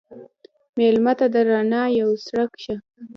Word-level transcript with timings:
مېلمه 0.77 1.13
ته 1.19 1.25
د 1.33 1.35
رڼا 1.49 1.83
یو 1.99 2.09
څرک 2.25 2.51
شه. 2.63 2.75